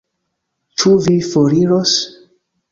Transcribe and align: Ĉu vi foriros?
Ĉu 0.83 0.95
vi 1.05 1.15
foriros? 1.29 1.97